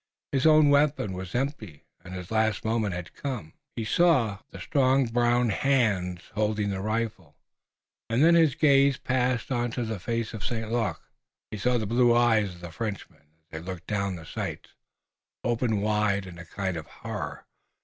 His 0.31 0.47
own 0.47 0.69
weapon 0.69 1.13
was 1.13 1.35
empty 1.35 1.85
and 2.03 2.11
his 2.15 2.31
last 2.31 2.65
moment 2.65 2.95
had 2.95 3.13
come. 3.13 3.53
He 3.75 3.85
saw 3.85 4.39
the 4.49 4.59
strong 4.59 5.05
brown 5.05 5.49
hands 5.49 6.21
holding 6.33 6.71
the 6.71 6.81
rifle, 6.81 7.37
and 8.09 8.23
then 8.23 8.33
his 8.33 8.55
gaze 8.55 8.97
passed 8.97 9.51
on 9.51 9.69
to 9.77 9.83
the 9.85 9.99
face 9.99 10.33
of 10.33 10.43
St. 10.43 10.71
Luc. 10.71 10.99
He 11.51 11.57
saw 11.59 11.77
the 11.77 11.85
blue 11.85 12.15
eyes 12.15 12.55
of 12.55 12.61
the 12.61 12.71
Frenchman, 12.71 13.27
as 13.51 13.63
they 13.63 13.71
looked 13.71 13.85
down 13.85 14.15
the 14.15 14.25
sights, 14.25 14.69
open 15.43 15.81
wide 15.81 16.25
in 16.25 16.39
a 16.39 16.45
kind 16.45 16.77
of 16.77 16.87
horror. 16.87 17.45